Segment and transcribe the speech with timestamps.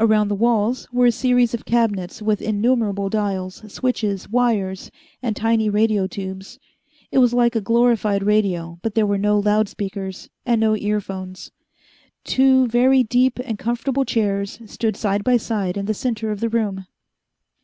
[0.00, 4.90] Around the walls were a series of cabinets with innumerable dials, switches, wires,
[5.22, 6.58] and tiny radio tubes.
[7.12, 11.00] It was like a glorified radio, but there were no loud speakers and no ear
[11.00, 11.52] phones.
[12.24, 16.48] Two very deep and comfortable chairs stood side by side in the center of the
[16.48, 16.86] room.